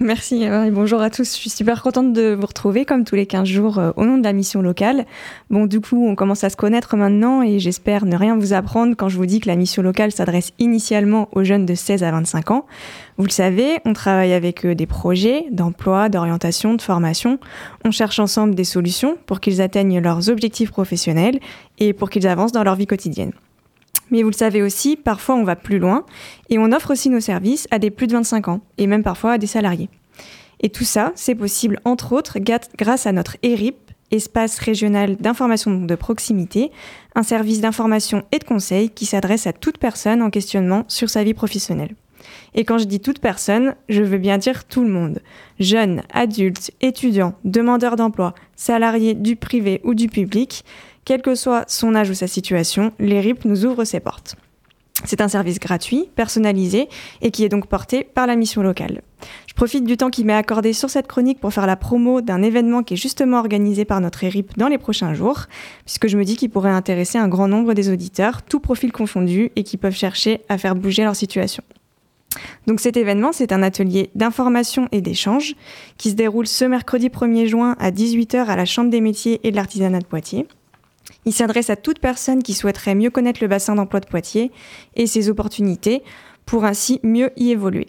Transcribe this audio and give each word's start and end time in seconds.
Merci 0.00 0.42
et 0.42 0.70
bonjour 0.70 1.00
à 1.00 1.08
tous. 1.08 1.34
Je 1.34 1.40
suis 1.40 1.50
super 1.50 1.82
contente 1.82 2.12
de 2.12 2.34
vous 2.34 2.46
retrouver 2.46 2.84
comme 2.84 3.04
tous 3.04 3.14
les 3.14 3.26
15 3.26 3.46
jours 3.46 3.78
euh, 3.78 3.92
au 3.96 4.04
nom 4.04 4.18
de 4.18 4.24
la 4.24 4.32
mission 4.32 4.60
locale. 4.60 5.06
Bon, 5.50 5.66
du 5.66 5.80
coup, 5.80 6.06
on 6.06 6.14
commence 6.14 6.42
à 6.42 6.50
se 6.50 6.56
connaître 6.56 6.96
maintenant 6.96 7.42
et 7.42 7.58
j'espère 7.60 8.04
ne 8.04 8.16
rien 8.16 8.36
vous 8.36 8.52
apprendre 8.52 8.96
quand 8.96 9.08
je 9.08 9.16
vous 9.16 9.26
dis 9.26 9.40
que 9.40 9.48
la 9.48 9.56
mission 9.56 9.82
locale 9.82 10.10
s'adresse 10.10 10.52
initialement 10.58 11.28
aux 11.32 11.44
jeunes 11.44 11.64
de 11.64 11.74
16 11.74 12.02
à 12.02 12.10
25 12.10 12.50
ans. 12.50 12.66
Vous 13.16 13.24
le 13.24 13.30
savez, 13.30 13.78
on 13.84 13.92
travaille 13.92 14.32
avec 14.32 14.66
eux 14.66 14.74
des 14.74 14.86
projets 14.86 15.46
d'emploi, 15.50 16.08
d'orientation, 16.08 16.74
de 16.74 16.82
formation. 16.82 17.38
On 17.84 17.90
cherche 17.90 18.18
ensemble 18.18 18.54
des 18.54 18.64
solutions 18.64 19.16
pour 19.26 19.40
qu'ils 19.40 19.62
atteignent 19.62 20.00
leurs 20.00 20.28
objectifs 20.28 20.70
professionnels 20.70 21.38
et 21.78 21.92
pour 21.92 22.10
qu'ils 22.10 22.26
avancent 22.26 22.52
dans 22.52 22.64
leur 22.64 22.74
vie 22.74 22.86
quotidienne. 22.86 23.32
Mais 24.14 24.22
vous 24.22 24.30
le 24.30 24.36
savez 24.36 24.62
aussi, 24.62 24.94
parfois 24.94 25.34
on 25.34 25.42
va 25.42 25.56
plus 25.56 25.80
loin 25.80 26.06
et 26.48 26.56
on 26.56 26.70
offre 26.70 26.92
aussi 26.92 27.10
nos 27.10 27.18
services 27.18 27.66
à 27.72 27.80
des 27.80 27.90
plus 27.90 28.06
de 28.06 28.12
25 28.12 28.46
ans 28.46 28.60
et 28.78 28.86
même 28.86 29.02
parfois 29.02 29.32
à 29.32 29.38
des 29.38 29.48
salariés. 29.48 29.90
Et 30.60 30.68
tout 30.68 30.84
ça, 30.84 31.10
c'est 31.16 31.34
possible 31.34 31.80
entre 31.84 32.12
autres 32.12 32.38
grâce 32.78 33.06
à 33.08 33.12
notre 33.12 33.36
ERIP, 33.42 33.74
Espace 34.12 34.60
régional 34.60 35.16
d'information 35.16 35.80
de 35.80 35.94
proximité, 35.96 36.70
un 37.16 37.24
service 37.24 37.60
d'information 37.60 38.22
et 38.30 38.38
de 38.38 38.44
conseil 38.44 38.90
qui 38.90 39.04
s'adresse 39.04 39.48
à 39.48 39.52
toute 39.52 39.78
personne 39.78 40.22
en 40.22 40.30
questionnement 40.30 40.84
sur 40.86 41.10
sa 41.10 41.24
vie 41.24 41.34
professionnelle. 41.34 41.96
Et 42.54 42.64
quand 42.64 42.78
je 42.78 42.84
dis 42.84 43.00
toute 43.00 43.18
personne, 43.18 43.74
je 43.88 44.02
veux 44.02 44.18
bien 44.18 44.38
dire 44.38 44.64
tout 44.64 44.82
le 44.82 44.90
monde. 44.90 45.20
Jeunes, 45.60 46.02
adultes, 46.12 46.70
étudiants, 46.80 47.34
demandeurs 47.44 47.96
d'emploi, 47.96 48.34
salariés 48.56 49.14
du 49.14 49.36
privé 49.36 49.80
ou 49.84 49.94
du 49.94 50.08
public, 50.08 50.64
quel 51.04 51.22
que 51.22 51.34
soit 51.34 51.64
son 51.68 51.94
âge 51.94 52.10
ou 52.10 52.14
sa 52.14 52.26
situation, 52.26 52.92
l'ERIP 52.98 53.44
nous 53.44 53.66
ouvre 53.66 53.84
ses 53.84 54.00
portes. 54.00 54.36
C'est 55.04 55.20
un 55.20 55.28
service 55.28 55.58
gratuit, 55.58 56.08
personnalisé 56.14 56.88
et 57.20 57.30
qui 57.30 57.44
est 57.44 57.48
donc 57.48 57.66
porté 57.66 58.04
par 58.04 58.26
la 58.26 58.36
mission 58.36 58.62
locale. 58.62 59.02
Je 59.46 59.54
profite 59.54 59.84
du 59.84 59.96
temps 59.96 60.10
qui 60.10 60.24
m'est 60.24 60.34
accordé 60.34 60.72
sur 60.72 60.88
cette 60.88 61.08
chronique 61.08 61.40
pour 61.40 61.52
faire 61.52 61.66
la 61.66 61.76
promo 61.76 62.20
d'un 62.20 62.42
événement 62.42 62.82
qui 62.82 62.94
est 62.94 62.96
justement 62.96 63.38
organisé 63.38 63.84
par 63.84 64.00
notre 64.00 64.24
ERIP 64.24 64.56
dans 64.56 64.68
les 64.68 64.78
prochains 64.78 65.12
jours, 65.12 65.46
puisque 65.84 66.06
je 66.06 66.16
me 66.16 66.24
dis 66.24 66.36
qu'il 66.36 66.50
pourrait 66.50 66.70
intéresser 66.70 67.18
un 67.18 67.28
grand 67.28 67.48
nombre 67.48 67.74
des 67.74 67.90
auditeurs, 67.90 68.42
tous 68.42 68.60
profils 68.60 68.92
confondus, 68.92 69.50
et 69.56 69.62
qui 69.62 69.76
peuvent 69.76 69.94
chercher 69.94 70.40
à 70.48 70.58
faire 70.58 70.74
bouger 70.74 71.04
leur 71.04 71.16
situation. 71.16 71.62
Donc 72.66 72.80
cet 72.80 72.96
événement, 72.96 73.32
c'est 73.32 73.52
un 73.52 73.62
atelier 73.62 74.10
d'information 74.14 74.88
et 74.92 75.00
d'échange 75.00 75.54
qui 75.98 76.10
se 76.10 76.14
déroule 76.14 76.46
ce 76.46 76.64
mercredi 76.64 77.08
1er 77.08 77.46
juin 77.46 77.76
à 77.78 77.90
18h 77.90 78.46
à 78.46 78.56
la 78.56 78.64
Chambre 78.64 78.90
des 78.90 79.00
métiers 79.00 79.40
et 79.44 79.50
de 79.50 79.56
l'artisanat 79.56 80.00
de 80.00 80.06
Poitiers. 80.06 80.46
Il 81.26 81.32
s'adresse 81.32 81.70
à 81.70 81.76
toute 81.76 81.98
personne 81.98 82.42
qui 82.42 82.54
souhaiterait 82.54 82.94
mieux 82.94 83.10
connaître 83.10 83.40
le 83.42 83.48
bassin 83.48 83.74
d'emploi 83.74 84.00
de 84.00 84.06
Poitiers 84.06 84.50
et 84.96 85.06
ses 85.06 85.28
opportunités 85.28 86.02
pour 86.46 86.64
ainsi 86.64 87.00
mieux 87.02 87.30
y 87.36 87.50
évoluer. 87.50 87.86